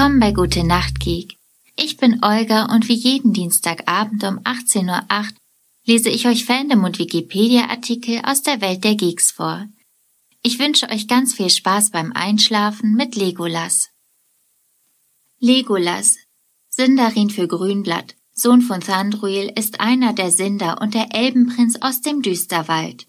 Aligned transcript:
Willkommen 0.00 0.18
bei 0.18 0.32
Gute 0.32 0.64
Nacht 0.64 0.98
Geek. 0.98 1.36
Ich 1.76 1.98
bin 1.98 2.24
Olga 2.24 2.74
und 2.74 2.88
wie 2.88 2.94
jeden 2.94 3.34
Dienstagabend 3.34 4.24
um 4.24 4.38
18.08 4.38 4.88
Uhr 4.88 5.28
lese 5.84 6.08
ich 6.08 6.26
euch 6.26 6.46
Fandom 6.46 6.84
und 6.84 6.98
Wikipedia-Artikel 6.98 8.22
aus 8.24 8.40
der 8.40 8.62
Welt 8.62 8.82
der 8.82 8.94
Geeks 8.94 9.30
vor. 9.30 9.66
Ich 10.42 10.58
wünsche 10.58 10.88
euch 10.88 11.06
ganz 11.06 11.34
viel 11.34 11.50
Spaß 11.50 11.90
beim 11.90 12.12
Einschlafen 12.12 12.94
mit 12.94 13.14
Legolas. 13.14 13.90
Legolas, 15.38 16.16
Sindarin 16.70 17.28
für 17.28 17.46
Grünblatt, 17.46 18.14
Sohn 18.32 18.62
von 18.62 18.80
Thranduil, 18.80 19.52
ist 19.54 19.80
einer 19.80 20.14
der 20.14 20.30
Sinder 20.30 20.80
und 20.80 20.94
der 20.94 21.14
Elbenprinz 21.14 21.76
aus 21.82 22.00
dem 22.00 22.22
Düsterwald. 22.22 23.06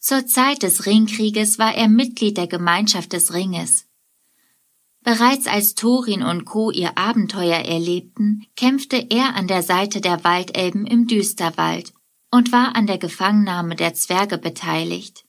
Zur 0.00 0.26
Zeit 0.26 0.64
des 0.64 0.84
Ringkrieges 0.84 1.60
war 1.60 1.76
er 1.76 1.86
Mitglied 1.86 2.36
der 2.36 2.48
Gemeinschaft 2.48 3.12
des 3.12 3.32
Ringes. 3.34 3.87
Bereits 5.08 5.46
als 5.46 5.74
Thorin 5.74 6.22
und 6.22 6.44
Co. 6.44 6.70
ihr 6.70 6.98
Abenteuer 6.98 7.60
erlebten, 7.60 8.44
kämpfte 8.56 9.06
er 9.08 9.36
an 9.36 9.48
der 9.48 9.62
Seite 9.62 10.02
der 10.02 10.22
Waldelben 10.22 10.86
im 10.86 11.06
Düsterwald 11.06 11.94
und 12.30 12.52
war 12.52 12.76
an 12.76 12.86
der 12.86 12.98
Gefangennahme 12.98 13.74
der 13.74 13.94
Zwerge 13.94 14.36
beteiligt. 14.36 15.24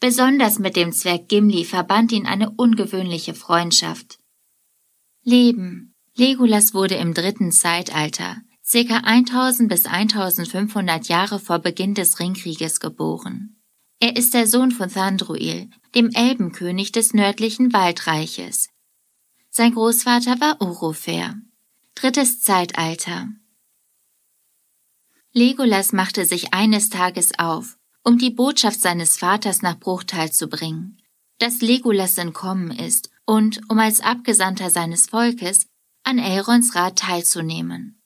Besonders 0.00 0.58
mit 0.58 0.74
dem 0.74 0.90
Zwerg 0.90 1.28
Gimli 1.28 1.64
verband 1.64 2.10
ihn 2.10 2.26
eine 2.26 2.50
ungewöhnliche 2.50 3.32
Freundschaft. 3.32 4.18
Leben 5.22 5.94
Legolas 6.16 6.74
wurde 6.74 6.96
im 6.96 7.14
dritten 7.14 7.52
Zeitalter, 7.52 8.38
circa 8.66 9.02
1000 9.04 9.68
bis 9.68 9.86
1500 9.86 11.06
Jahre 11.06 11.38
vor 11.38 11.60
Beginn 11.60 11.94
des 11.94 12.18
Ringkrieges 12.18 12.80
geboren. 12.80 13.62
Er 14.00 14.16
ist 14.16 14.34
der 14.34 14.48
Sohn 14.48 14.72
von 14.72 14.88
Thranduil, 14.88 15.70
dem 15.94 16.10
Elbenkönig 16.12 16.90
des 16.90 17.14
nördlichen 17.14 17.72
Waldreiches, 17.72 18.71
sein 19.54 19.74
Großvater 19.74 20.40
war 20.40 20.62
Orofer. 20.62 21.34
Drittes 21.94 22.40
Zeitalter. 22.40 23.28
Legolas 25.34 25.92
machte 25.92 26.24
sich 26.24 26.54
eines 26.54 26.88
Tages 26.88 27.38
auf, 27.38 27.76
um 28.02 28.16
die 28.16 28.30
Botschaft 28.30 28.80
seines 28.80 29.18
Vaters 29.18 29.60
nach 29.60 29.78
Bruchtal 29.78 30.32
zu 30.32 30.48
bringen, 30.48 30.96
dass 31.38 31.60
Legolas 31.60 32.16
entkommen 32.16 32.70
ist 32.70 33.10
und, 33.26 33.60
um 33.68 33.78
als 33.78 34.00
Abgesandter 34.00 34.70
seines 34.70 35.08
Volkes, 35.08 35.66
an 36.02 36.18
Elrons 36.18 36.74
Rat 36.74 36.98
teilzunehmen. 36.98 38.02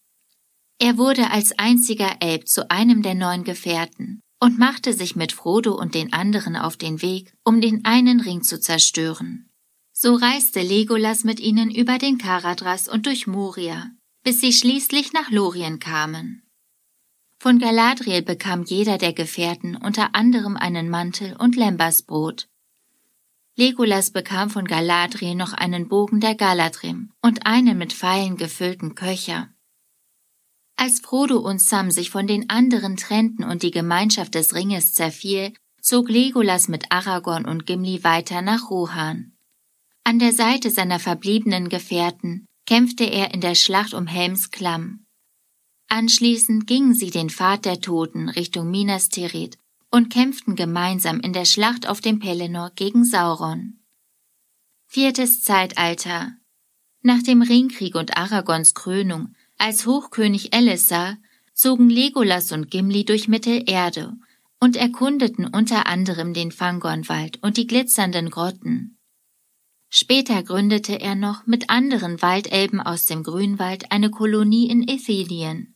Er 0.81 0.99
wurde 0.99 1.31
als 1.31 1.57
einziger 1.61 2.17
Elb 2.23 2.49
zu 2.49 2.73
einem 2.73 3.03
der 3.03 3.15
neun 3.15 3.45
Gefährten 3.45 4.21
und 4.41 4.59
machte 4.59 4.93
sich 4.93 5.15
mit 5.15 5.31
Frodo 5.31 5.77
und 5.77 5.95
den 5.95 6.13
anderen 6.13 6.57
auf 6.57 6.77
den 6.77 7.03
Weg, 7.03 7.33
um 7.45 7.61
den 7.61 7.85
einen 7.85 8.21
Ring 8.21 8.43
zu 8.43 8.59
zerstören. 8.59 9.49
So 9.99 10.15
reiste 10.15 10.61
Legolas 10.61 11.25
mit 11.25 11.41
ihnen 11.41 11.71
über 11.71 11.97
den 11.97 12.19
Karadras 12.19 12.87
und 12.87 13.07
durch 13.07 13.27
Moria, 13.27 13.93
bis 14.23 14.43
sie 14.43 14.53
schließlich 14.53 15.15
nach 15.15 15.31
Lorien 15.31 15.79
kamen. 15.79 16.43
Von 17.39 17.59
Galadriel 17.59 18.21
bekam 18.21 18.65
jeder 18.65 18.99
der 18.99 19.15
Gefährten 19.15 19.75
unter 19.75 20.15
anderem 20.15 20.59
einen 20.59 20.91
Mantel 20.91 21.35
und 21.39 21.57
Lembersbrot. 21.57 22.47
Legolas 23.55 24.11
bekam 24.11 24.51
von 24.51 24.67
Galadriel 24.67 25.35
noch 25.35 25.55
einen 25.55 25.89
Bogen 25.89 26.21
der 26.21 26.35
Galadrim 26.35 27.15
und 27.23 27.47
einen 27.47 27.79
mit 27.79 27.95
Pfeilen 27.95 28.37
gefüllten 28.37 28.97
Köcher. 28.97 29.49
Als 30.77 31.01
Frodo 31.01 31.39
und 31.39 31.59
Sam 31.59 31.91
sich 31.91 32.11
von 32.11 32.27
den 32.27 32.51
anderen 32.51 32.99
trennten 32.99 33.45
und 33.45 33.63
die 33.63 33.71
Gemeinschaft 33.71 34.35
des 34.35 34.55
Ringes 34.55 34.93
zerfiel, 34.93 35.55
zog 35.81 36.11
Legolas 36.11 36.69
mit 36.69 36.93
Aragorn 36.93 37.47
und 37.47 37.65
Gimli 37.65 38.05
weiter 38.05 38.43
nach 38.43 38.69
Rohan. 38.69 39.33
An 40.09 40.21
der 40.21 40.33
Seite 40.33 40.71
seiner 40.71 41.01
verbliebenen 41.01 41.69
Gefährten 41.69 42.47
kämpfte 42.65 43.03
er 43.03 43.35
in 43.35 43.41
der 43.41 43.57
Schlacht 43.57 43.93
um 43.93 44.07
Helms 44.07 44.53
Klamm. 44.53 45.05
Anschließend 45.89 46.69
gingen 46.69 46.95
sie 46.95 47.11
den 47.11 47.29
Pfad 47.29 47.65
der 47.65 47.81
Toten 47.81 48.29
Richtung 48.29 48.71
Minas 48.71 49.09
Tirith 49.09 49.59
und 49.91 50.09
kämpften 50.09 50.55
gemeinsam 50.55 51.19
in 51.19 51.33
der 51.33 51.45
Schlacht 51.45 51.89
auf 51.89 52.01
dem 52.01 52.21
Pelennor 52.21 52.71
gegen 52.77 53.05
Sauron. 53.05 53.81
Viertes 54.87 55.43
Zeitalter 55.43 56.37
Nach 57.03 57.23
dem 57.25 57.43
Ringkrieg 57.43 57.97
und 57.97 58.17
Aragons 58.17 58.75
Krönung 58.75 59.35
als 59.59 59.87
Hochkönig 59.87 60.55
Elessar 60.55 61.17
zogen 61.53 61.91
Legolas 61.91 62.53
und 62.53 62.71
Gimli 62.71 63.05
durch 63.05 63.27
Mittelerde 63.27 64.17
und 64.61 64.77
erkundeten 64.77 65.49
unter 65.49 65.89
anderem 65.89 66.33
den 66.33 66.53
Fangornwald 66.53 67.43
und 67.43 67.57
die 67.57 67.67
glitzernden 67.67 68.31
Grotten. 68.31 68.96
Später 69.89 70.43
gründete 70.43 71.01
er 71.01 71.15
noch 71.15 71.47
mit 71.47 71.71
anderen 71.71 72.21
Waldelben 72.21 72.81
aus 72.81 73.07
dem 73.07 73.23
Grünwald 73.23 73.93
eine 73.93 74.11
Kolonie 74.11 74.69
in 74.69 74.87
Ithilien. 74.87 75.75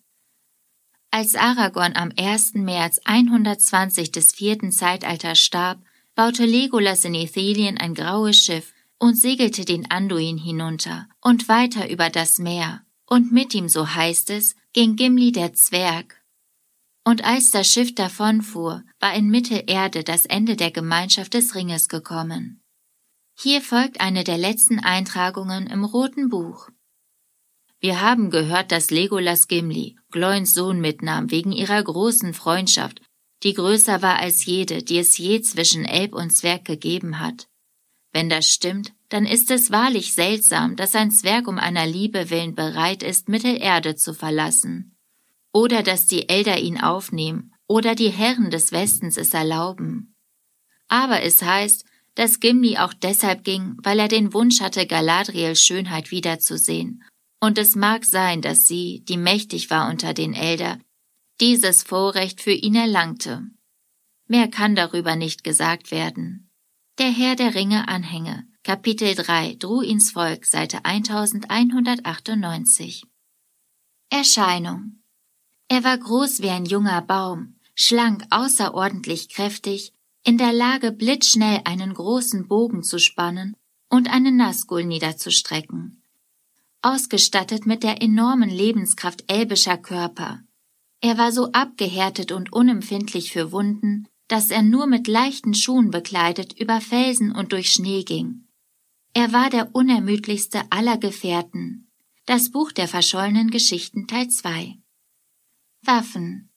Als 1.13 1.35
Aragorn 1.35 1.95
am 1.97 2.13
1. 2.17 2.55
März 2.55 3.01
120 3.05 4.13
des 4.13 4.33
vierten 4.33 4.71
Zeitalters 4.73 5.41
starb, 5.41 5.83
baute 6.15 6.45
Legolas 6.45 7.05
in 7.05 7.15
Ithilien 7.15 7.79
ein 7.79 7.95
graues 7.95 8.37
Schiff 8.37 8.73
und 8.99 9.17
segelte 9.17 9.65
den 9.65 9.91
Anduin 9.91 10.39
hinunter 10.39 11.09
und 11.21 11.49
weiter 11.49 11.91
über 11.91 12.11
das 12.11 12.39
Meer, 12.39 12.85
und 13.07 13.33
mit 13.33 13.55
ihm, 13.55 13.69
so 13.69 13.93
heißt 13.93 14.31
es, 14.31 14.55
ging 14.73 14.95
Gimli 14.95 15.33
der 15.33 15.53
Zwerg. 15.55 16.23
Und 17.03 17.25
als 17.25 17.51
das 17.51 17.69
Schiff 17.69 17.95
davonfuhr, 17.95 18.85
war 19.01 19.15
in 19.15 19.29
Mittelerde 19.29 20.05
das 20.05 20.27
Ende 20.27 20.55
der 20.55 20.71
Gemeinschaft 20.71 21.35
des 21.35 21.55
Ringes 21.55 21.89
gekommen. 21.89 22.60
Hier 23.43 23.63
folgt 23.63 24.03
eine 24.03 24.23
der 24.23 24.37
letzten 24.37 24.81
Eintragungen 24.81 25.67
im 25.67 25.83
Roten 25.83 26.29
Buch. 26.29 26.69
Wir 27.81 28.03
haben 28.03 28.29
gehört, 28.29 28.71
dass 28.71 28.91
Legolas 28.91 29.49
Gimli, 29.49 29.97
Gloins 30.11 30.53
Sohn, 30.53 30.79
mitnahm 30.79 31.31
wegen 31.31 31.51
ihrer 31.51 31.83
großen 31.83 32.35
Freundschaft, 32.35 33.01
die 33.43 33.55
größer 33.55 34.03
war 34.03 34.19
als 34.19 34.45
jede, 34.45 34.83
die 34.83 34.99
es 34.99 35.17
je 35.17 35.41
zwischen 35.41 35.87
Elb 35.87 36.15
und 36.15 36.33
Zwerg 36.33 36.67
gegeben 36.67 37.19
hat. 37.19 37.49
Wenn 38.13 38.29
das 38.29 38.47
stimmt, 38.47 38.93
dann 39.09 39.25
ist 39.25 39.51
es 39.51 39.71
wahrlich 39.71 40.13
seltsam, 40.13 40.77
dass 40.77 40.95
ein 40.95 41.11
Zwerg 41.11 41.49
um 41.49 41.59
einer 41.59 41.87
Liebe 41.87 42.29
willen 42.29 42.55
bereit 42.55 43.03
ist, 43.03 43.31
Mittelerde 43.31 43.97
zu 43.97 44.13
verlassen. 44.13 44.99
Oder 45.51 45.83
dass 45.83 46.05
die 46.05 46.29
Elder 46.29 46.59
ihn 46.59 46.79
aufnehmen, 46.79 47.55
oder 47.67 47.95
die 47.95 48.11
Herren 48.11 48.51
des 48.51 48.71
Westens 48.71 49.17
es 49.17 49.33
erlauben. 49.33 50.15
Aber 50.89 51.23
es 51.23 51.41
heißt, 51.41 51.87
dass 52.15 52.41
Gimli 52.41 52.79
auch 52.79 52.93
deshalb 52.93 53.45
ging, 53.45 53.77
weil 53.83 53.99
er 53.99 54.09
den 54.09 54.35
Wunsch 54.35 54.61
hatte, 54.61 54.87
Galadriels 54.87 55.63
Schönheit 55.63 56.11
wiederzusehen. 56.11 57.03
Und 57.41 57.59
es 57.59 57.77
mag 57.77 58.05
sein, 58.05 58.43
dass 58.43 58.67
sie, 58.67 59.05
die 59.09 59.17
mächtig 59.17 59.71
war 59.71 59.89
unter 59.89 60.13
den 60.13 60.35
Elder, 60.35 60.79
dieses 61.41 61.83
Vorrecht 61.83 62.41
für 62.41 62.53
ihn 62.53 62.75
erlangte. 62.75 63.43
Mehr 64.27 64.49
kann 64.49 64.75
darüber 64.75 65.17
nicht 65.17 65.43
gesagt 65.43 65.91
werden. 65.91 66.51
Der 66.99 67.11
Herr 67.11 67.35
der 67.35 67.55
Ringe 67.55 67.89
Anhänge, 67.89 68.47
Kapitel 68.63 69.15
3, 69.15 69.57
Druins 69.59 70.11
Volk, 70.11 70.45
Seite 70.45 70.85
1198. 70.85 73.05
Erscheinung. 74.11 75.01
Er 75.69 75.83
war 75.83 75.97
groß 75.97 76.43
wie 76.43 76.51
ein 76.51 76.67
junger 76.67 77.01
Baum, 77.01 77.59
schlank, 77.75 78.25
außerordentlich 78.29 79.31
kräftig, 79.31 79.95
in 80.23 80.39
der 80.39 80.53
Lage, 80.53 80.93
blitzschnell 80.93 81.63
einen 81.65 81.95
großen 81.95 82.47
Bogen 82.47 82.83
zu 82.83 82.99
spannen 82.99 83.57
und 83.89 84.11
einen 84.11 84.37
Nazgul 84.37 84.85
niederzustrecken. 84.85 86.03
Ausgestattet 86.83 87.67
mit 87.67 87.83
der 87.83 88.03
enormen 88.03 88.51
Lebenskraft 88.51 89.25
elbischer 89.31 89.77
Körper. 89.77 90.43
Er 91.01 91.19
war 91.19 91.33
so 91.33 91.53
abgehärtet 91.53 92.33
und 92.33 92.53
unempfindlich 92.53 93.33
für 93.33 93.53
Wunden, 93.53 94.07
dass 94.29 94.51
er 94.51 94.63
nur 94.63 94.87
mit 94.87 95.09
leichten 95.09 95.55
Schuhen 95.55 95.91
bekleidet 95.91 96.59
über 96.59 96.81
Felsen 96.81 97.33
und 97.33 97.53
durch 97.53 97.73
Schnee 97.73 98.05
ging. 98.05 98.47
Er 99.13 99.33
war 99.33 99.51
der 99.51 99.75
unermüdlichste 99.75 100.63
aller 100.71 100.99
Gefährten. 100.99 101.91
Das 102.27 102.51
Buch 102.51 102.71
der 102.71 102.87
verschollenen 102.87 103.51
Geschichten 103.51 104.07
Teil 104.07 104.29
2 104.29 104.77
Waffen 105.83 106.50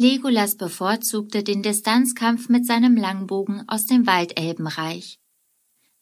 Legolas 0.00 0.56
bevorzugte 0.56 1.42
den 1.42 1.62
Distanzkampf 1.62 2.48
mit 2.48 2.64
seinem 2.64 2.96
Langbogen 2.96 3.68
aus 3.68 3.84
dem 3.84 4.06
Waldelbenreich. 4.06 5.18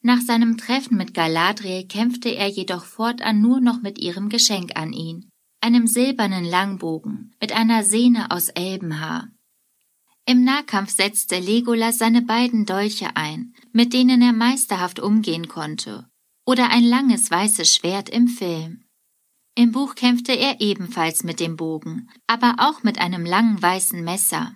Nach 0.01 0.21
seinem 0.21 0.57
Treffen 0.57 0.95
mit 0.95 1.13
Galadriel 1.13 1.85
kämpfte 1.85 2.29
er 2.29 2.47
jedoch 2.47 2.85
fortan 2.85 3.41
nur 3.41 3.59
noch 3.59 3.81
mit 3.81 3.99
ihrem 3.99 4.29
Geschenk 4.29 4.77
an 4.79 4.93
ihn, 4.93 5.29
einem 5.59 5.85
silbernen 5.85 6.45
Langbogen 6.45 7.35
mit 7.41 7.51
einer 7.51 7.83
Sehne 7.83 8.31
aus 8.31 8.47
Elbenhaar. 8.47 9.27
Im 10.25 10.45
Nahkampf 10.45 10.91
setzte 10.91 11.37
Legolas 11.37 11.97
seine 11.97 12.21
beiden 12.21 12.65
Dolche 12.65 13.17
ein, 13.17 13.53
mit 13.73 13.91
denen 13.91 14.21
er 14.21 14.31
meisterhaft 14.31 15.01
umgehen 15.01 15.49
konnte, 15.49 16.07
oder 16.45 16.69
ein 16.69 16.85
langes 16.85 17.29
weißes 17.29 17.75
Schwert 17.75 18.09
im 18.09 18.29
Film. 18.29 18.85
Im 19.59 19.73
Buch 19.73 19.95
kämpfte 19.95 20.31
er 20.31 20.61
ebenfalls 20.61 21.25
mit 21.25 21.41
dem 21.41 21.57
Bogen, 21.57 22.09
aber 22.27 22.55
auch 22.59 22.83
mit 22.83 22.97
einem 22.97 23.25
langen 23.25 23.61
weißen 23.61 24.01
Messer. 24.01 24.55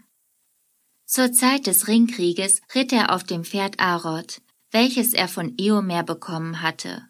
Zur 1.06 1.34
Zeit 1.34 1.68
des 1.68 1.90
Ringkrieges 1.90 2.62
ritt 2.74 2.94
er 2.94 3.14
auf 3.14 3.26
dem 3.26 3.44
Pferd 3.44 3.82
Aroth, 3.82 4.42
welches 4.72 5.14
er 5.14 5.28
von 5.28 5.56
Eomer 5.58 6.04
bekommen 6.04 6.62
hatte. 6.62 7.06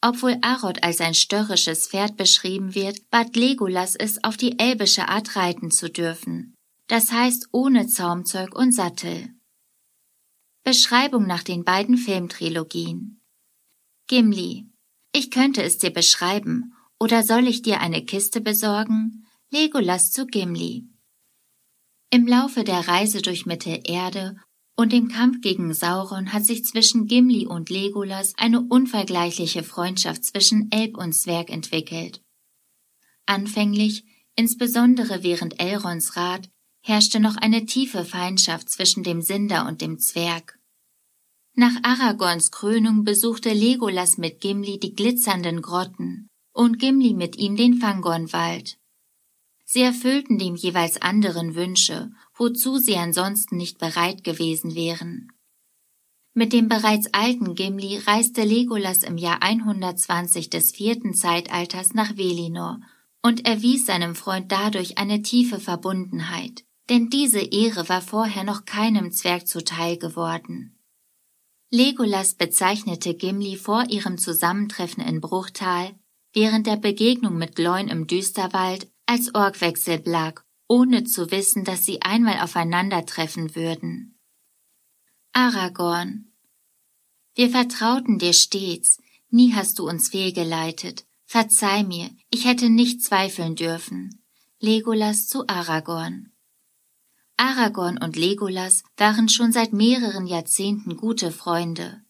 Obwohl 0.00 0.38
Arod 0.42 0.82
als 0.82 1.00
ein 1.00 1.14
störrisches 1.14 1.86
Pferd 1.86 2.16
beschrieben 2.16 2.74
wird, 2.74 3.08
bat 3.10 3.36
Legolas 3.36 3.94
es, 3.94 4.24
auf 4.24 4.36
die 4.36 4.58
elbische 4.58 5.06
Art 5.08 5.36
reiten 5.36 5.70
zu 5.70 5.88
dürfen. 5.88 6.52
Das 6.88 7.12
heißt 7.12 7.50
ohne 7.52 7.86
Zaumzeug 7.86 8.56
und 8.56 8.72
Sattel. 8.72 9.30
Beschreibung 10.64 11.28
nach 11.28 11.44
den 11.44 11.62
beiden 11.62 11.96
Filmtrilogien. 11.96 13.20
Gimli. 14.08 14.66
Ich 15.12 15.30
könnte 15.30 15.62
es 15.62 15.78
dir 15.78 15.92
beschreiben, 15.92 16.72
oder 16.98 17.22
soll 17.22 17.46
ich 17.46 17.62
dir 17.62 17.80
eine 17.80 18.04
Kiste 18.04 18.40
besorgen? 18.40 19.26
Legolas 19.50 20.10
zu 20.10 20.26
Gimli. 20.26 20.88
Im 22.10 22.26
Laufe 22.26 22.64
der 22.64 22.88
Reise 22.88 23.20
durch 23.20 23.46
Mittelerde 23.46 24.36
und 24.76 24.92
dem 24.92 25.08
Kampf 25.08 25.40
gegen 25.40 25.72
Sauron 25.74 26.32
hat 26.32 26.44
sich 26.44 26.64
zwischen 26.64 27.06
Gimli 27.06 27.46
und 27.46 27.70
Legolas 27.70 28.34
eine 28.36 28.60
unvergleichliche 28.60 29.62
Freundschaft 29.62 30.24
zwischen 30.24 30.70
Elb 30.70 30.96
und 30.96 31.12
Zwerg 31.12 31.50
entwickelt. 31.50 32.22
Anfänglich, 33.26 34.04
insbesondere 34.34 35.22
während 35.22 35.60
Elrons 35.60 36.16
Rat, 36.16 36.48
herrschte 36.82 37.20
noch 37.20 37.36
eine 37.36 37.66
tiefe 37.66 38.04
Feindschaft 38.04 38.70
zwischen 38.70 39.02
dem 39.02 39.20
Sinder 39.22 39.66
und 39.66 39.80
dem 39.80 39.98
Zwerg. 39.98 40.58
Nach 41.54 41.74
Aragorns 41.82 42.50
Krönung 42.50 43.04
besuchte 43.04 43.52
Legolas 43.52 44.18
mit 44.18 44.40
Gimli 44.40 44.78
die 44.78 44.94
glitzernden 44.94 45.62
Grotten 45.62 46.28
und 46.56 46.78
Gimli 46.78 47.14
mit 47.14 47.36
ihm 47.36 47.56
den 47.56 47.74
Fangornwald. 47.74 48.78
Sie 49.64 49.82
erfüllten 49.82 50.38
dem 50.38 50.54
jeweils 50.54 51.00
anderen 51.02 51.54
Wünsche 51.54 52.10
wozu 52.36 52.78
sie 52.78 52.96
ansonsten 52.96 53.56
nicht 53.56 53.78
bereit 53.78 54.22
gewesen 54.22 54.74
wären. 54.74 55.32
Mit 56.34 56.52
dem 56.52 56.68
bereits 56.68 57.12
alten 57.14 57.54
Gimli 57.54 57.96
reiste 57.96 58.42
Legolas 58.42 59.02
im 59.02 59.16
Jahr 59.16 59.42
120 59.42 60.50
des 60.50 60.72
vierten 60.72 61.14
Zeitalters 61.14 61.94
nach 61.94 62.16
Velinor 62.16 62.80
und 63.22 63.46
erwies 63.46 63.86
seinem 63.86 64.14
Freund 64.14 64.52
dadurch 64.52 64.98
eine 64.98 65.22
tiefe 65.22 65.58
Verbundenheit, 65.58 66.64
denn 66.90 67.08
diese 67.08 67.40
Ehre 67.40 67.88
war 67.88 68.02
vorher 68.02 68.44
noch 68.44 68.66
keinem 68.66 69.12
Zwerg 69.12 69.48
zuteil 69.48 69.96
geworden. 69.96 70.78
Legolas 71.70 72.34
bezeichnete 72.34 73.14
Gimli 73.14 73.56
vor 73.56 73.86
ihrem 73.88 74.18
Zusammentreffen 74.18 75.02
in 75.02 75.20
Bruchtal 75.20 75.94
während 76.36 76.66
der 76.66 76.76
Begegnung 76.76 77.38
mit 77.38 77.56
Gloin 77.56 77.88
im 77.88 78.06
Düsterwald 78.06 78.92
als 79.06 79.34
Orgwechselblag 79.34 80.44
ohne 80.68 81.04
zu 81.04 81.30
wissen, 81.30 81.64
dass 81.64 81.86
sie 81.86 82.02
einmal 82.02 82.40
aufeinandertreffen 82.40 83.56
würden. 83.56 84.18
Aragorn. 85.32 86.30
Wir 87.34 87.48
vertrauten 87.48 88.18
dir 88.18 88.34
stets, 88.34 89.00
nie 89.30 89.54
hast 89.54 89.78
du 89.78 89.88
uns 89.88 90.10
fehlgeleitet. 90.10 91.06
Verzeih 91.24 91.84
mir, 91.84 92.10
ich 92.30 92.44
hätte 92.44 92.68
nicht 92.68 93.02
zweifeln 93.02 93.56
dürfen. 93.56 94.22
Legolas 94.60 95.28
zu 95.28 95.48
Aragorn. 95.48 96.32
Aragorn 97.38 97.96
und 97.96 98.14
Legolas 98.14 98.84
waren 98.98 99.30
schon 99.30 99.52
seit 99.52 99.72
mehreren 99.72 100.26
Jahrzehnten 100.26 100.98
gute 100.98 101.32
Freunde. 101.32 102.02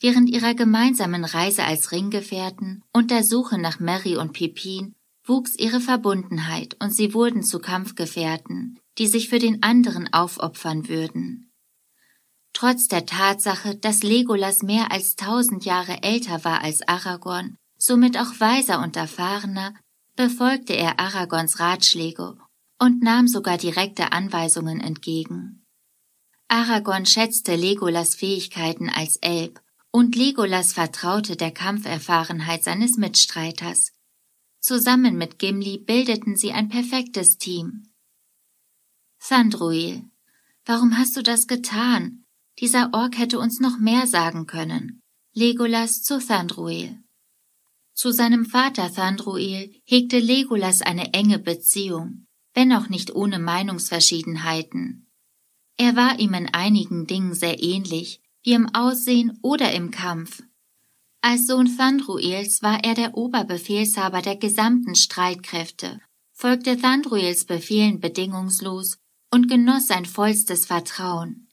Während 0.00 0.28
ihrer 0.28 0.54
gemeinsamen 0.54 1.24
Reise 1.24 1.64
als 1.64 1.92
Ringgefährten 1.92 2.82
und 2.92 3.10
der 3.10 3.24
Suche 3.24 3.58
nach 3.58 3.80
Mary 3.80 4.16
und 4.16 4.32
Pippin 4.32 4.94
wuchs 5.24 5.56
ihre 5.56 5.80
Verbundenheit 5.80 6.76
und 6.80 6.90
sie 6.92 7.14
wurden 7.14 7.42
zu 7.42 7.58
Kampfgefährten, 7.58 8.78
die 8.98 9.06
sich 9.06 9.28
für 9.28 9.38
den 9.38 9.62
anderen 9.62 10.12
aufopfern 10.12 10.88
würden. 10.88 11.50
Trotz 12.52 12.86
der 12.86 13.06
Tatsache, 13.06 13.74
dass 13.74 14.02
Legolas 14.02 14.62
mehr 14.62 14.92
als 14.92 15.16
tausend 15.16 15.64
Jahre 15.64 16.02
älter 16.02 16.44
war 16.44 16.62
als 16.62 16.86
Aragorn, 16.86 17.56
somit 17.76 18.16
auch 18.16 18.38
weiser 18.38 18.80
und 18.82 18.96
erfahrener, 18.96 19.74
befolgte 20.16 20.74
er 20.74 21.00
Aragorns 21.00 21.58
Ratschläge 21.58 22.36
und 22.78 23.02
nahm 23.02 23.26
sogar 23.26 23.58
direkte 23.58 24.12
Anweisungen 24.12 24.80
entgegen. 24.80 25.64
Aragorn 26.48 27.06
schätzte 27.06 27.56
Legolas 27.56 28.14
Fähigkeiten 28.14 28.88
als 28.88 29.16
Elb 29.16 29.60
und 29.94 30.16
Legolas 30.16 30.72
vertraute 30.72 31.36
der 31.36 31.52
Kampferfahrenheit 31.52 32.64
seines 32.64 32.96
Mitstreiters. 32.96 33.92
Zusammen 34.58 35.16
mit 35.16 35.38
Gimli 35.38 35.78
bildeten 35.78 36.36
sie 36.36 36.50
ein 36.50 36.68
perfektes 36.68 37.38
Team. 37.38 37.92
Thranduil, 39.20 40.02
warum 40.64 40.98
hast 40.98 41.16
du 41.16 41.22
das 41.22 41.46
getan? 41.46 42.24
Dieser 42.58 42.92
Ork 42.92 43.16
hätte 43.16 43.38
uns 43.38 43.60
noch 43.60 43.78
mehr 43.78 44.08
sagen 44.08 44.46
können. 44.46 45.00
Legolas 45.32 46.02
zu 46.02 46.18
Thranduil. 46.18 46.98
Zu 47.92 48.10
seinem 48.10 48.46
Vater 48.46 48.92
Thranduil 48.92 49.80
hegte 49.84 50.18
Legolas 50.18 50.82
eine 50.82 51.14
enge 51.14 51.38
Beziehung, 51.38 52.26
wenn 52.52 52.72
auch 52.72 52.88
nicht 52.88 53.14
ohne 53.14 53.38
Meinungsverschiedenheiten. 53.38 55.08
Er 55.76 55.94
war 55.94 56.18
ihm 56.18 56.34
in 56.34 56.48
einigen 56.48 57.06
Dingen 57.06 57.34
sehr 57.34 57.62
ähnlich, 57.62 58.23
wie 58.44 58.52
im 58.52 58.72
Aussehen 58.74 59.38
oder 59.42 59.72
im 59.72 59.90
Kampf. 59.90 60.42
Als 61.20 61.46
Sohn 61.46 61.74
Thranduils 61.76 62.62
war 62.62 62.84
er 62.84 62.94
der 62.94 63.16
Oberbefehlshaber 63.16 64.22
der 64.22 64.36
gesamten 64.36 64.94
Streitkräfte, 64.94 66.00
folgte 66.32 66.76
Thranduils 66.76 67.46
Befehlen 67.46 67.98
bedingungslos 67.98 68.98
und 69.32 69.48
genoss 69.48 69.88
sein 69.88 70.04
vollstes 70.04 70.66
Vertrauen. 70.66 71.48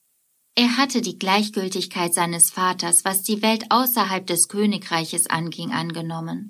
Er 0.56 0.78
hatte 0.78 1.02
die 1.02 1.18
Gleichgültigkeit 1.18 2.14
seines 2.14 2.52
Vaters, 2.52 3.06
was 3.06 3.24
die 3.24 3.42
Welt 3.42 3.66
außerhalb 3.70 4.28
des 4.28 4.50
Königreiches 4.50 5.28
anging, 5.28 5.72
angenommen 5.72 6.50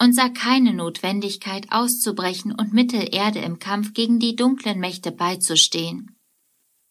und 0.00 0.14
sah 0.14 0.28
keine 0.28 0.74
Notwendigkeit 0.74 1.66
auszubrechen 1.70 2.52
und 2.52 2.72
Mittelerde 2.72 3.40
im 3.40 3.58
Kampf 3.58 3.94
gegen 3.94 4.18
die 4.18 4.36
dunklen 4.36 4.78
Mächte 4.78 5.10
beizustehen. 5.12 6.16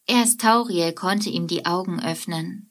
Erst 0.06 0.40
Tauriel 0.40 0.92
konnte 0.92 1.30
ihm 1.30 1.46
die 1.46 1.66
Augen 1.66 2.02
öffnen. 2.02 2.70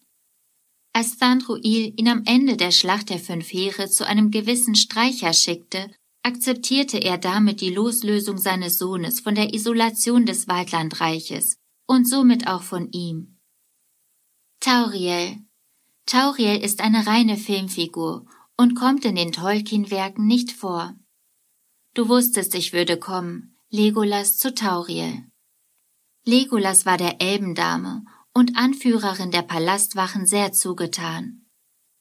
Als 0.95 1.17
Thranduil 1.17 1.93
ihn 1.97 2.07
am 2.07 2.23
Ende 2.25 2.55
der 2.55 2.71
Schlacht 2.71 3.09
der 3.09 3.19
fünf 3.19 3.51
Heere 3.51 3.89
zu 3.89 4.07
einem 4.07 4.31
gewissen 4.31 4.75
Streicher 4.75 5.33
schickte, 5.33 5.91
akzeptierte 6.23 6.99
er 6.99 7.17
damit 7.17 7.59
die 7.59 7.69
Loslösung 7.69 8.37
seines 8.37 8.77
Sohnes 8.77 9.19
von 9.19 9.35
der 9.35 9.53
Isolation 9.53 10.25
des 10.25 10.47
Waldlandreiches 10.47 11.57
und 11.85 12.07
somit 12.07 12.47
auch 12.47 12.63
von 12.63 12.89
ihm. 12.93 13.41
Tauriel 14.61 15.39
Tauriel 16.05 16.63
ist 16.63 16.79
eine 16.79 17.05
reine 17.05 17.35
Filmfigur 17.35 18.25
und 18.55 18.75
kommt 18.75 19.03
in 19.03 19.15
den 19.15 19.33
Tolkien-Werken 19.33 20.25
nicht 20.25 20.53
vor. 20.53 20.95
Du 21.93 22.07
wusstest, 22.07 22.55
ich 22.55 22.71
würde 22.71 22.97
kommen, 22.97 23.57
Legolas 23.69 24.37
zu 24.37 24.53
Tauriel. 24.53 25.25
Legolas 26.23 26.85
war 26.85 26.97
der 26.97 27.19
Elbendame 27.19 28.05
und 28.35 28.57
Anführerin 28.57 29.31
der 29.31 29.41
Palastwachen 29.41 30.27
sehr 30.27 30.51
zugetan. 30.51 31.45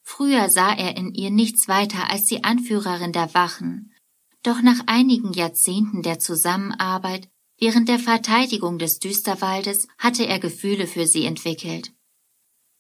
Früher 0.03 0.51
sah 0.51 0.75
er 0.75 0.97
in 0.97 1.15
ihr 1.15 1.31
nichts 1.31 1.69
weiter 1.69 2.11
als 2.11 2.27
die 2.27 2.45
Anführerin 2.45 3.13
der 3.13 3.33
Wachen, 3.33 3.95
doch 4.43 4.61
nach 4.61 4.81
einigen 4.87 5.33
Jahrzehnten 5.33 6.03
der 6.03 6.19
Zusammenarbeit 6.19 7.29
während 7.59 7.89
der 7.89 8.01
Verteidigung 8.01 8.79
des 8.79 8.99
Düsterwaldes 8.99 9.87
hatte 9.97 10.27
er 10.27 10.41
Gefühle 10.41 10.87
für 10.87 11.07
sie 11.07 11.25
entwickelt. 11.25 11.93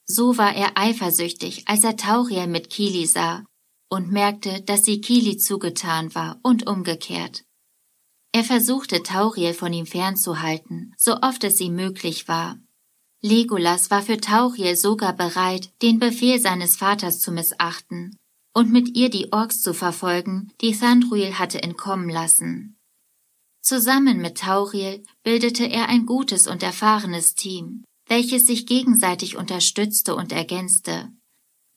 So 0.04 0.36
war 0.36 0.54
er 0.54 0.76
eifersüchtig, 0.76 1.66
als 1.66 1.84
er 1.84 1.96
Tauriel 1.96 2.48
mit 2.48 2.68
Kili 2.68 3.06
sah 3.06 3.46
und 3.88 4.10
merkte, 4.10 4.62
dass 4.62 4.84
sie 4.84 5.00
Kili 5.00 5.38
zugetan 5.38 6.14
war 6.14 6.40
und 6.42 6.66
umgekehrt. 6.66 7.44
Er 8.32 8.42
versuchte 8.42 9.02
Tauriel 9.04 9.54
von 9.54 9.72
ihm 9.72 9.86
fernzuhalten, 9.86 10.92
so 10.98 11.20
oft 11.22 11.44
es 11.44 11.60
ihm 11.60 11.76
möglich 11.76 12.26
war, 12.26 12.58
Legolas 13.24 13.90
war 13.90 14.02
für 14.02 14.18
Tauriel 14.18 14.76
sogar 14.76 15.14
bereit, 15.14 15.70
den 15.80 15.98
Befehl 15.98 16.38
seines 16.38 16.76
Vaters 16.76 17.20
zu 17.20 17.32
missachten 17.32 18.18
und 18.52 18.70
mit 18.70 18.98
ihr 18.98 19.08
die 19.08 19.32
Orks 19.32 19.62
zu 19.62 19.72
verfolgen, 19.72 20.52
die 20.60 20.76
Thranduil 20.76 21.38
hatte 21.38 21.62
entkommen 21.62 22.10
lassen. 22.10 22.76
Zusammen 23.62 24.20
mit 24.20 24.36
Tauriel 24.36 25.02
bildete 25.22 25.64
er 25.64 25.88
ein 25.88 26.04
gutes 26.04 26.46
und 26.46 26.62
erfahrenes 26.62 27.34
Team, 27.34 27.84
welches 28.08 28.46
sich 28.46 28.66
gegenseitig 28.66 29.38
unterstützte 29.38 30.14
und 30.14 30.30
ergänzte. 30.30 31.10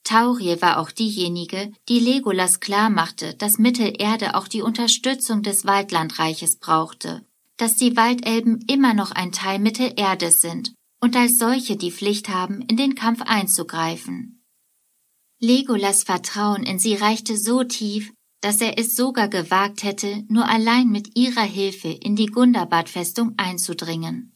Tauriel 0.03 0.61
war 0.61 0.79
auch 0.79 0.91
diejenige, 0.91 1.71
die 1.87 1.99
Legolas 1.99 2.59
klarmachte, 2.59 3.35
dass 3.35 3.57
Mittelerde 3.57 4.35
auch 4.35 4.49
die 4.49 4.63
Unterstützung 4.63 5.43
des 5.43 5.65
Waldlandreiches 5.65 6.57
brauchte, 6.57 7.25
dass 7.55 7.77
die 7.77 7.95
Waldelben 7.95 8.65
immer 8.67 8.93
noch 8.93 9.11
ein 9.11 9.31
Teil 9.31 9.59
Mittelerdes 9.59 10.41
sind 10.41 10.73
und 10.99 11.15
als 11.15 11.37
solche 11.37 11.77
die 11.77 11.91
Pflicht 11.91 12.29
haben, 12.29 12.61
in 12.61 12.77
den 12.77 12.95
Kampf 12.95 13.21
einzugreifen. 13.21 14.43
Legolas 15.39 16.03
Vertrauen 16.03 16.63
in 16.63 16.79
sie 16.79 16.95
reichte 16.95 17.37
so 17.37 17.63
tief, 17.63 18.13
dass 18.41 18.61
er 18.61 18.79
es 18.79 18.95
sogar 18.95 19.27
gewagt 19.27 19.83
hätte, 19.83 20.23
nur 20.29 20.47
allein 20.47 20.89
mit 20.89 21.15
ihrer 21.15 21.43
Hilfe 21.43 21.89
in 21.89 22.15
die 22.15 22.27
Gundabad-Festung 22.27 23.33
einzudringen. 23.37 24.35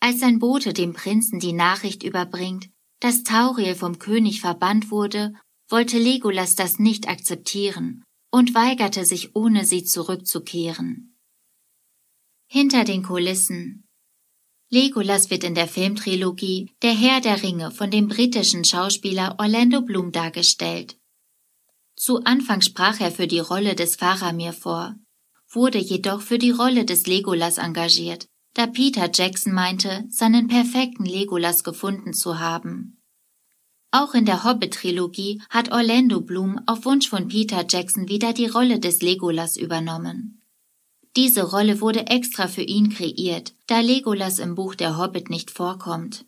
Als 0.00 0.20
sein 0.20 0.38
Bote 0.38 0.72
dem 0.72 0.92
Prinzen 0.92 1.40
die 1.40 1.52
Nachricht 1.52 2.02
überbringt, 2.02 2.70
dass 3.00 3.24
Tauriel 3.24 3.74
vom 3.74 3.98
König 3.98 4.40
verbannt 4.40 4.90
wurde 4.90 5.34
wollte 5.68 5.98
Legolas 5.98 6.54
das 6.54 6.78
nicht 6.78 7.08
akzeptieren 7.08 8.04
und 8.30 8.54
weigerte 8.54 9.04
sich 9.04 9.34
ohne 9.36 9.64
sie 9.64 9.84
zurückzukehren. 9.84 11.18
Hinter 12.46 12.84
den 12.84 13.02
Kulissen 13.02 13.87
Legolas 14.70 15.30
wird 15.30 15.44
in 15.44 15.54
der 15.54 15.66
Filmtrilogie 15.66 16.70
Der 16.82 16.92
Herr 16.92 17.22
der 17.22 17.42
Ringe 17.42 17.70
von 17.70 17.90
dem 17.90 18.06
britischen 18.06 18.64
Schauspieler 18.64 19.36
Orlando 19.38 19.80
Bloom 19.80 20.12
dargestellt. 20.12 20.98
Zu 21.96 22.22
Anfang 22.24 22.60
sprach 22.60 23.00
er 23.00 23.10
für 23.10 23.26
die 23.26 23.38
Rolle 23.38 23.74
des 23.74 23.96
Faramir 23.96 24.52
vor, 24.52 24.94
wurde 25.48 25.78
jedoch 25.78 26.20
für 26.20 26.36
die 26.36 26.50
Rolle 26.50 26.84
des 26.84 27.06
Legolas 27.06 27.56
engagiert, 27.56 28.28
da 28.52 28.66
Peter 28.66 29.10
Jackson 29.12 29.54
meinte, 29.54 30.04
seinen 30.10 30.48
perfekten 30.48 31.06
Legolas 31.06 31.64
gefunden 31.64 32.12
zu 32.12 32.38
haben. 32.38 33.00
Auch 33.90 34.12
in 34.12 34.26
der 34.26 34.44
Hobbit-Trilogie 34.44 35.40
hat 35.48 35.72
Orlando 35.72 36.20
Bloom 36.20 36.60
auf 36.66 36.84
Wunsch 36.84 37.08
von 37.08 37.28
Peter 37.28 37.64
Jackson 37.66 38.10
wieder 38.10 38.34
die 38.34 38.48
Rolle 38.48 38.80
des 38.80 39.00
Legolas 39.00 39.56
übernommen. 39.56 40.37
Diese 41.16 41.42
Rolle 41.50 41.80
wurde 41.80 42.06
extra 42.06 42.46
für 42.48 42.62
ihn 42.62 42.90
kreiert, 42.90 43.54
da 43.66 43.80
Legolas 43.80 44.38
im 44.38 44.54
Buch 44.54 44.74
der 44.74 44.96
Hobbit 44.98 45.30
nicht 45.30 45.50
vorkommt. 45.50 46.26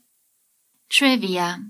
Trivia 0.88 1.60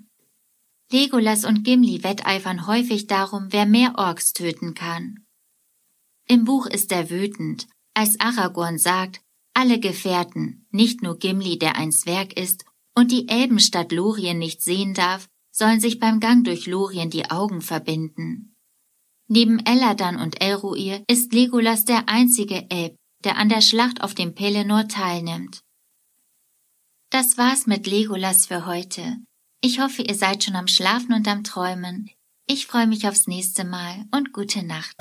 Legolas 0.93 1.45
und 1.45 1.63
Gimli 1.63 2.03
wetteifern 2.03 2.67
häufig 2.67 3.07
darum, 3.07 3.49
wer 3.51 3.65
mehr 3.65 3.95
Orks 3.97 4.33
töten 4.33 4.75
kann. 4.75 5.25
Im 6.27 6.45
Buch 6.45 6.67
ist 6.67 6.91
er 6.91 7.11
wütend, 7.11 7.69
als 7.95 8.19
Aragorn 8.19 8.79
sagt, 8.79 9.21
alle 9.55 9.79
Gefährten, 9.79 10.67
nicht 10.71 11.03
nur 11.03 11.19
Gimli, 11.19 11.59
der 11.59 11.77
ein 11.77 11.93
Zwerg 11.93 12.33
ist 12.33 12.65
und 12.95 13.13
die 13.13 13.29
Elbenstadt 13.29 13.93
Lorien 13.93 14.39
nicht 14.39 14.63
sehen 14.63 14.95
darf, 14.95 15.29
sollen 15.53 15.81
sich 15.81 15.99
beim 15.99 16.19
Gang 16.21 16.45
durch 16.45 16.67
Lorien 16.67 17.11
die 17.11 17.31
Augen 17.31 17.61
verbinden. 17.61 18.57
Neben 19.29 19.61
Eladan 19.61 20.17
und 20.17 20.41
Elruir 20.41 21.05
ist 21.09 21.33
Legolas 21.33 21.85
der 21.85 22.09
einzige 22.09 22.69
Elb, 22.69 22.97
der 23.25 23.37
an 23.37 23.49
der 23.49 23.61
Schlacht 23.61 24.03
auf 24.03 24.15
dem 24.15 24.35
Pelennor 24.35 24.89
teilnimmt. 24.89 25.61
Das 27.11 27.39
war's 27.39 27.67
mit 27.67 27.87
Legolas 27.87 28.47
für 28.47 28.67
heute. 28.67 29.17
Ich 29.63 29.81
hoffe, 29.81 30.03
ihr 30.03 30.15
seid 30.15 30.45
schon 30.45 30.57
am 30.57 30.69
Schlafen 30.69 31.13
und 31.13 31.29
am 31.29 31.45
Träumen. 31.45 32.11
Ich 32.47 32.67
freue 32.67 32.87
mich 32.87 33.07
aufs 33.07 33.27
nächste 33.27 33.65
Mal 33.65 34.07
und 34.11 34.33
gute 34.33 34.65
Nacht. 34.65 34.97